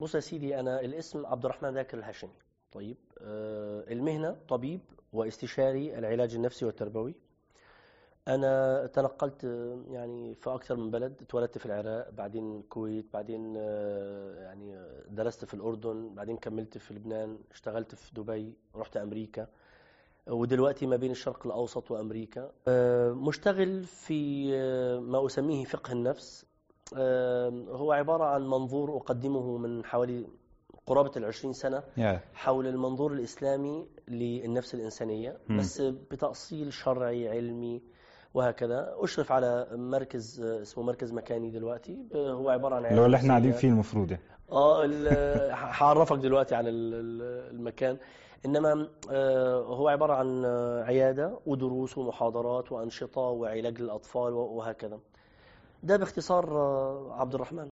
[0.00, 2.30] بص يا سيدي أنا الاسم عبد الرحمن ذاكر الهاشمي.
[2.72, 4.80] طيب آه، المهنة طبيب
[5.12, 7.14] واستشاري العلاج النفسي والتربوي.
[8.28, 14.42] أنا تنقلت آه، يعني في أكثر من بلد اتولدت في العراق بعدين الكويت بعدين آه،
[14.42, 19.46] يعني درست في الأردن بعدين كملت في لبنان اشتغلت في دبي رحت أمريكا.
[20.26, 22.52] ودلوقتي ما بين الشرق الأوسط وأمريكا.
[22.68, 24.50] آه، مشتغل في
[25.00, 26.46] ما أسميه فقه النفس.
[27.70, 30.26] هو عبارة عن منظور أقدمه من حوالي
[30.86, 31.82] قرابة العشرين سنة
[32.34, 35.58] حول المنظور الإسلامي للنفس الإنسانية مم.
[35.58, 37.82] بس بتأصيل شرعي علمي
[38.34, 38.94] وهكذا.
[38.98, 41.98] أشرف على مركز آه، اسمه مركز مكاني دلوقتي.
[42.14, 43.52] هو عبارة عن اللي هو اللي إحنا قاعدين.
[43.52, 44.22] فيه المفروض يعني.
[44.52, 47.96] آه هعرفك دلوقتي على ال- ال- المكان.
[48.46, 54.98] إنما آه، هو عبارة عن آه، عيادة ودروس ومحاضرات وأنشطة وعلاج للأطفال وهكذا.
[55.82, 57.68] ده باختصار آه، عبد الرحمن.